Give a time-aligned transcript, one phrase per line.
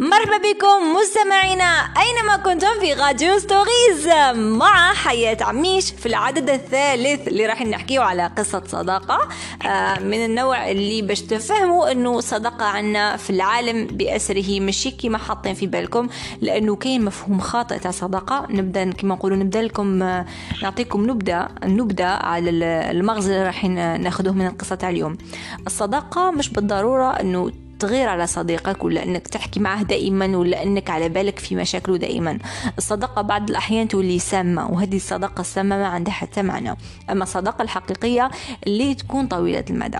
[0.00, 4.08] مرحبا بكم مستمعينا أينما كنتم في راديو ستوريز.
[4.34, 9.28] مع حياة عميش في العدد الثالث اللي راح نحكيه على قصة صداقة.
[9.66, 15.54] آه، من النوع اللي باش تفهموا أنه صداقة عنا في العالم بأسره ماشي كيما حاطين
[15.54, 16.08] في بالكم
[16.40, 18.46] لأنه كاين مفهوم خاطئ تاع صداقة.
[18.50, 20.26] نبدأ كيما نقولوا نبدأ لكم آه،
[20.62, 22.50] نعطيكم نبدأ النبدأ على
[22.90, 23.64] المغزى اللي راح
[24.00, 25.18] ناخذوه من القصة تاع اليوم.
[25.66, 31.08] الصداقة مش بالضرورة أنه تغير على صديقك ولا إنك تحكي معه دائما ولا إنك على
[31.08, 32.38] بالك في مشاكله دائما؟
[32.78, 36.76] الصداقة بعض الأحيان تولي سامة وهذه الصداقة السامة ما عندها حتى معنى.
[37.10, 38.30] أما الصداقة الحقيقية
[38.66, 39.98] اللي تكون طويلة المدى.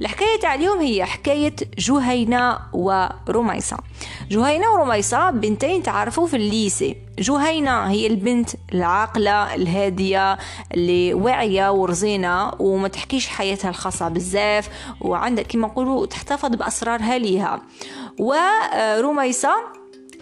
[0.00, 3.76] الحكاية تاع اليوم هي حكاية جهينة ورميصة
[4.30, 7.07] جهينة ورميصة بنتين تعرفوا في الليسي.
[7.18, 10.38] جهينة هي البنت العاقلة الهادية
[10.74, 14.68] اللي واعية ورزينة وما تحكيش حياتها الخاصة بزاف
[15.00, 17.62] وعندها كما نقولوا تحتفظ بأسرارها ليها.
[18.18, 19.50] ورميسة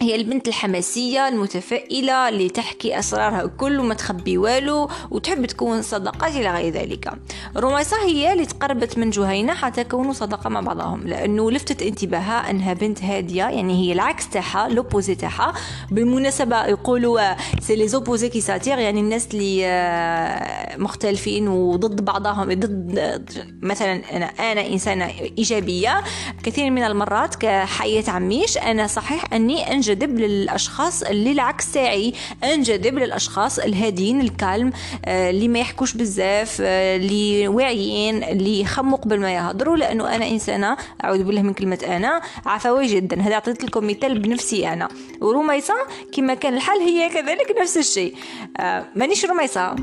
[0.00, 6.50] هي البنت الحماسية المتفائلة اللي تحكي أسرارها كل وما تخبي والو وتحب تكون صداقات إلى
[6.50, 7.12] غير ذلك.
[7.56, 12.72] رميصة هي اللي تقربت من جهينة حتى كونوا صداقة مع بعضهم لأنه لفتت انتباهها أنها
[12.72, 15.52] بنت هادية يعني هي العكس تاعها لوبوزي تاعها.
[15.90, 23.56] بالمناسبة يقولوا سي لي زوبوزي كي ساتير يعني الناس اللي آه، مختلفين وضد بعضهم ضد
[23.62, 26.02] مثلا أنا أنا إنسانة إيجابية.
[26.42, 32.12] كثير من المرات كحياة عميش أنا صحيح أني أنجز أنجذب للأشخاص اللي العكس تاعي.
[32.44, 34.72] أنجذب للأشخاص الهادين الكالم
[35.04, 39.76] آه، اللي ما يحكوش بزاف آه، اللي واعيين اللي يخموا قبل ما يهضروا.
[39.76, 43.20] لأنه أنا إنسانة أعوذ بالله من كلمة أنا عفويه جدا.
[43.20, 44.88] هذا اعطيت لكم مثال بنفسي أنا.
[45.20, 45.74] ورميصة
[46.12, 48.14] كما كان الحال هي كذلك نفس الشيء.
[48.60, 49.76] آه، مانيش رميصة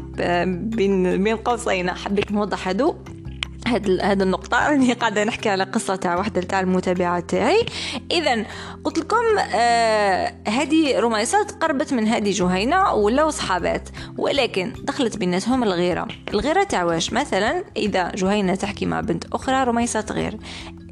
[0.46, 1.92] بين بين قوسين.
[1.92, 2.96] حبيت نوضح هذو
[3.68, 4.58] هاد هاد النقطة.
[4.70, 7.66] راني قاعدة نحكي على قصة تاع واحدة تاع المتابعات تاعي.
[8.12, 8.46] إذا
[8.84, 13.90] قلت لكم آه هذه رميصة تقربت من هذه جهينة ولاو صحابات.
[14.18, 16.08] ولكن دخلت بيناتهم الغيرة.
[16.34, 20.38] الغيرة تاع واش؟ مثلا إذا جهينة تحكي مع بنت أخرى رميصة تغير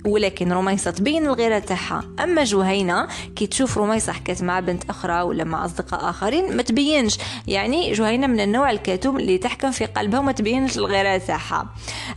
[0.06, 2.04] ولكن رميصة تبين الغيرة تاعها.
[2.24, 7.18] أما جهينة كي تشوف رميصة حكت مع بنت أخرى ولا مع أصدقاء آخرين ما تبينش.
[7.48, 11.70] يعني جهينة من النوع الكاتوم اللي تحكم في قلبها وما تبينش الغيرة تاعها.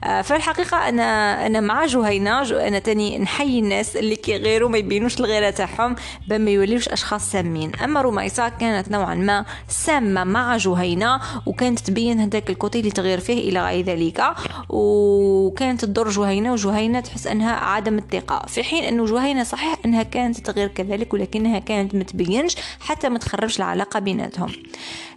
[0.04, 2.42] آه فالحقيقة أنا أنا مع جهينة.
[2.68, 5.96] أنا تاني نحيي الناس اللي كيغيروا ما يبينوش الغيرة تاعهم
[6.30, 7.72] ما يوليوش أشخاص سامين.
[7.84, 13.48] أما رميصة كانت نوعا ما سامة مع جهينة وكانت تبين هذاك الكوتي اللي تغير فيه
[13.48, 14.24] إلى غير ذلك.
[14.68, 18.46] وكانت تضر جهينة وجهينة تحس أنها عدم الثقة.
[18.46, 23.58] في حين أنه جهينة صحيح أنها كانت تغير كذلك ولكنها كانت متبينش حتى ما تخربش
[23.58, 24.52] العلاقة بيناتهم.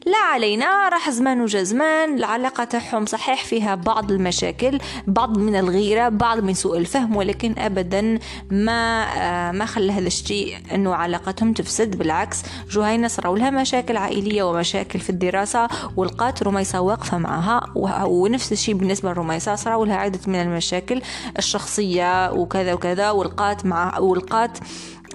[0.05, 6.09] لا علينا راح زمان وجا زمان العلاقة تاعهم صحيح فيها بعض المشاكل بعض من الغيرة
[6.09, 8.19] بعض من سوء الفهم ولكن أبدا
[8.51, 11.97] ما آه ما خلى هذا الشيء أنه علاقتهم تفسد.
[11.97, 17.61] بالعكس جهينة صاروا لها مشاكل عائلية ومشاكل في الدراسة ولقات رميصة واقفة معها
[18.05, 21.01] ونفس الشيء بالنسبة لرميصة صاروا لها عدة من المشاكل
[21.37, 24.57] الشخصية وكذا وكذا ولقات مع ولقات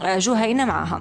[0.02, 1.00] آه، جهينة معها.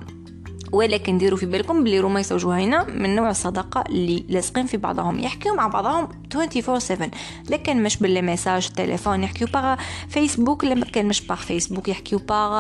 [0.71, 5.55] ولكن ديروا في بالكم بلي رميسة وجهينة من نوع الصداقة اللي لاصقين في بعضهم يحكيو
[5.55, 7.09] مع بعضهم 24/7
[7.49, 9.75] لكن مش باللي ميساج تليفون يحكيو باغ
[10.09, 12.51] فيسبوك لكن مش باغ فيسبوك يحكيو باغ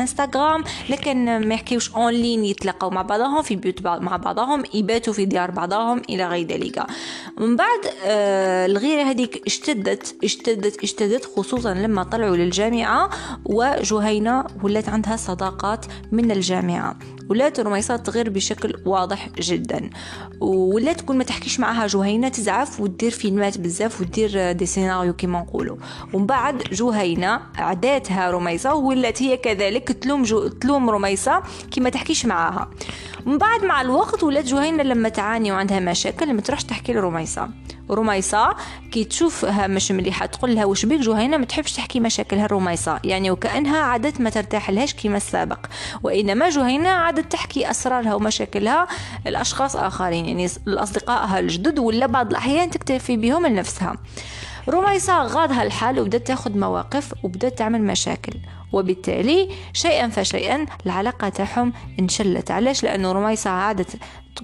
[0.00, 5.24] انستغرام لكن ما يحكيوش en ligne يتلاقاو مع بعضهم في بيوت مع بعضهم يباتوا في
[5.24, 6.86] ديار بعضهم إلى غير ذلك.
[7.38, 13.10] من بعد آه الغيرة هذيك اشتدت اشتدت اشتدت خصوصا لما طلعوا للجامعة
[13.44, 16.98] وجهينة ولات عندها صداقات من الجامعة.
[17.30, 19.90] ولات رميساء تغير بشكل واضح جدا.
[20.40, 25.76] ولا كون ما تحكيش معها جهينة تزعف ودير فيلمات بزاف ودير des scénarios كيما نقولوا
[26.12, 32.70] ومن بعد جهينة عداتها رميصة ولات هي كذلك تلوم جو تلوم رميصة كيما تحكيش معاها.
[33.26, 37.48] من بعد مع الوقت ولات جهينة لما تعاني وعندها مشاكل ما تروحش تحكي لرميصة
[37.90, 38.56] رميصة
[38.92, 43.30] كي تشوفها مش مليحة تقول لها وش بيك جهينة؟ ما تحبش تحكي مشاكلها رميصة يعني
[43.30, 45.58] وكأنها عادت ما ترتاح لهاش كيما السابق.
[46.02, 48.86] وإنما جهينة عادت تحكي أسرارها ومشاكلها
[49.26, 53.96] الأشخاص آخرين يعني الأصدقائها الجدد ولا بعض الأحيان تكتفي بهم لنفسها.
[54.68, 58.32] رميصة غاضها الحال وبدأت تاخذ مواقف وبدأت تعمل مشاكل.
[58.72, 62.50] وبالتالي شيئا فشيئا العلاقة تاعهم انشلت.
[62.50, 63.96] علاش؟ لأنه رميصة عادت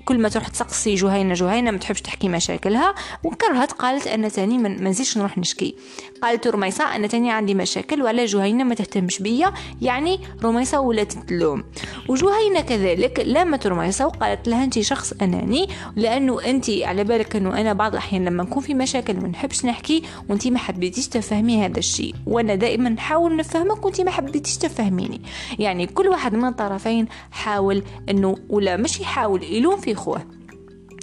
[0.05, 2.95] كل ما تروح تسقسي جهينة جهينة ما تحبش تحكي مشاكلها.
[3.25, 5.75] وكرهت قالت أنا تاني من نزيدش نروح نشكي.
[6.23, 9.53] قالت رميصة أنا تاني عندي مشاكل ولا جهينة ما تهتمش بيا
[9.83, 11.65] يعني رميصة ولات تلوم
[12.09, 17.73] وجهينة كذلك لامت رميصة وقالت لها أنت شخص أناني لأنه أنت على بالك أنه أنا
[17.73, 22.15] بعض الأحيان لما نكون في مشاكل ما نحبش نحكي وأنت ما حبيتيش تفهمي هذا الشيء.
[22.27, 25.21] وأنا دائما نحاول نفهمك وأنت ما حبيتيش تفهميني.
[25.59, 30.27] يعني كل واحد من الطرفين حاول أنه ولا مش يحاول يلوم في خوه.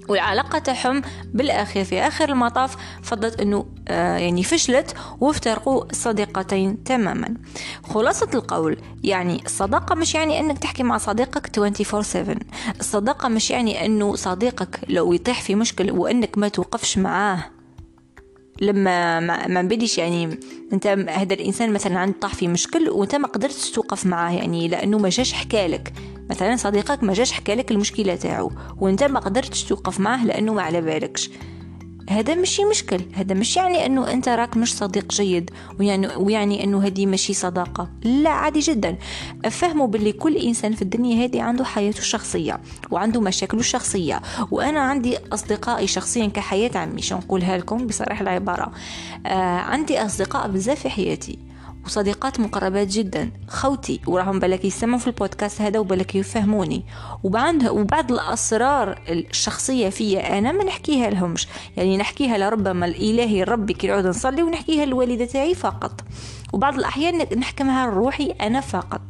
[0.09, 1.01] والعلاقة تاعهم
[1.33, 7.33] بالأخير في آخر المطاف فضلت أنه آه يعني فشلت وافترقوا الصديقتين تماما.
[7.83, 12.37] خلاصة القول يعني الصداقة مش يعني أنك تحكي مع صديقك 24/7
[12.79, 17.45] الصداقة مش يعني أنه صديقك لو يطيح في مشكل وأنك ما توقفش معاه.
[18.61, 20.39] لما ما بديش يعني
[20.73, 24.97] أنت هذا الإنسان مثلا عنده طاح في مشكل وأنت ما قدرتش توقف معاه يعني لأنه
[24.97, 25.93] ما جاش حكالك.
[26.29, 30.81] مثلا صديقك ما جاش حكالك المشكلة تاعو وانت ما قدرتش توقف معاه لأنه ما على
[30.81, 31.29] بالكش.
[32.09, 36.85] هذا ماشي مشكل هذا مش يعني أنه أنت راك مش صديق جيد ويعني ويعني أنه
[36.85, 37.89] هذه ماشي صداقة.
[38.03, 38.97] لا عادي جدا.
[39.45, 42.59] افهموا باللي كل إنسان في الدنيا هذه عنده حياته الشخصية
[42.91, 44.21] وعنده مشاكله الشخصية.
[44.51, 48.71] وأنا عندي أصدقائي شخصيا كحياة عمي شو نقولها لكم بصراحة العبارة.
[49.25, 51.48] آه عندي أصدقاء بزاف في حياتي.
[51.89, 53.31] وصديقات مقربات جدا.
[53.47, 56.83] خوتي وراهم بالك يسمعوا في البودكاست هذا وبالك يفهموني.
[57.23, 61.47] وبعد وبعض الأسرار الشخصية فيا أنا ما نحكيها لهمش.
[61.77, 66.01] يعني نحكيها لربما الإلهي ربي كي نعود نصلي ونحكيها للوالدة تاعي فقط.
[66.53, 69.01] وبعض الأحيان نحكمها روحي أنا فقط.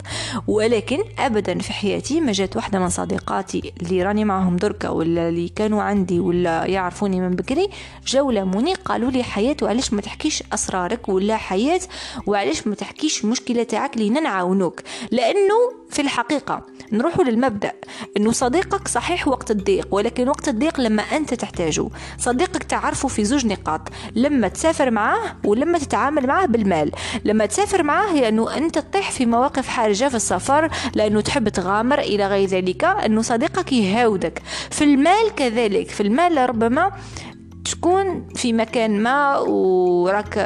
[0.48, 5.50] ولكن أبدا في حياتي ما جات واحدة من صديقاتي اللي راني معهم دركة ولا اللي
[5.50, 7.70] كانوا عندي ولا يعرفوني من بكري
[8.08, 11.82] جاو لاموني قالوا لي حياة وعلاش ما تحكيش أسرارك ولا حياة
[12.28, 14.82] وعلاش ما تحكيش المشكلة تاعك لينا نعاونوك؟
[15.12, 16.66] لأنه في الحقيقة.
[16.92, 17.72] نروح للمبدأ.
[18.18, 21.90] أنه صديقك صحيح وقت الضيق ولكن وقت الضيق لما أنت تحتاجه.
[22.18, 23.82] صديقك تعرفه في زوج نقاط.
[24.16, 26.92] لما تسافر معاه ولما تتعامل معاه بالمال.
[27.26, 32.00] لما تسافر معاه هي أنه أنت تطيح في مواقف حرجة في السفر لأنه تحب تغامر
[32.00, 34.42] إلى غير ذلك أنه صديقك يهاودك.
[34.72, 35.90] في المال كذلك.
[35.90, 36.92] في المال ربما
[37.82, 40.38] تكون في مكان ما وراك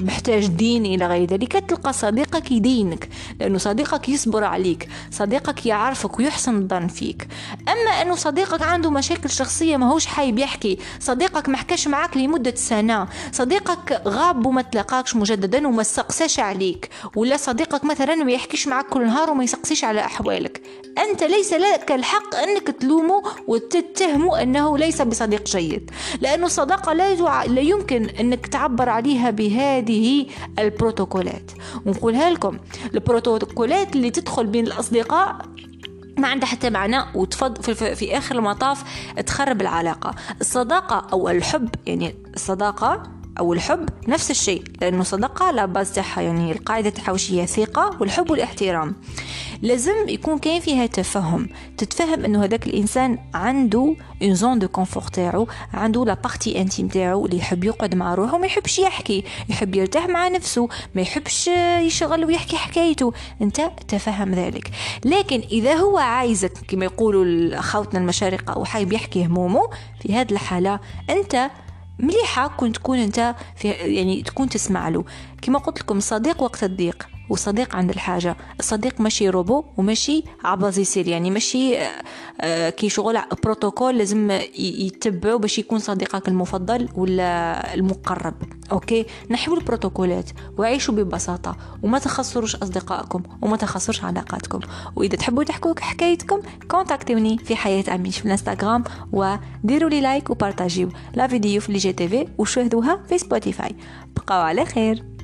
[0.00, 3.08] محتاج دين إلى غير ذلك تلقى صديقك يدينك
[3.40, 7.28] لأنه صديقك يصبر عليك صديقك يعرفك ويحسن الظن فيك.
[7.68, 12.54] أما أنه صديقك عنده مشاكل شخصية ما هوش حايب يحكي صديقك ما حكاش معاك لمدة
[12.54, 18.86] سنة صديقك غاب وما تلاقاكش مجددا وما استقساش عليك ولا صديقك مثلا ما يحكيش معاك
[18.86, 20.62] كل نهار وما يسقسيش على أحوالك.
[20.98, 25.90] أنت ليس لك الحق أنك تلومه وتتهمه أنه ليس بصديق جيد
[26.20, 30.26] لأنه الصداقة لا, لا يمكن أنك تعبر عليها بهذه
[30.58, 31.50] البروتوكولات.
[31.86, 32.58] ونقولها لكم
[32.94, 35.36] البروتوكولات اللي تدخل بين الأصدقاء
[36.18, 38.84] ما عندها حتى معنى وتفض في, في آخر المطاف
[39.26, 40.14] تخرب العلاقة.
[40.40, 43.02] الصداقة أو الحب يعني الصداقة
[43.38, 46.92] أو الحب نفس الشيء لأنه صداقة la base تاعها يعني القاعدة
[47.30, 48.94] هي ثقة والحب والاحترام.
[49.62, 51.48] لازم يكون كاين فيها تفهم.
[51.78, 57.26] تتفهم أنه هذاك الإنسان عنده une zone de confort تاعو عنده la partie intime تاعو
[57.26, 59.24] اللي يحب يقعد مع روحه ما يحبش يحكي.
[59.48, 61.48] يحب يرتاح مع نفسه ما يحبش
[61.80, 63.12] يشغل ويحكي حكايته.
[63.42, 64.70] أنت تفهم ذلك.
[65.04, 70.80] لكن إذا هو عايزك كما يقولوا اخوتنا المشارقة وحايب يحكي همومه في هذه الحالة
[71.10, 71.50] أنت
[71.98, 75.04] مليحة كنت تكون أنت في يعني تكون تسمع له.
[75.42, 77.15] كما قلت لكم صديق وقت الضيق.
[77.30, 78.36] وصديق عند الحاجة.
[78.60, 82.02] الصديق ماشي روبو وماشي عباز يصير يعني ماشي آه،
[82.40, 88.34] آه، كي شغل بروتوكول لازم يتبعوا باش يكون صديقك المفضل ولا المقرب.
[88.72, 94.60] OK؟ نحيوا البروتوكولات وعيشوا ببساطة وما تخسروش أصدقائكم وما تخسروش علاقاتكم.
[94.96, 101.26] وإذا تحبوا تحكوا حكايتكم كونتاكتوني في حياة اميش في الإنستغرام وديروا لي like وبارتاجيو la
[101.26, 103.76] vidéo في l'IGTV وشاهدوها في سبوتيفاي.
[104.16, 105.15] بقاو على خير!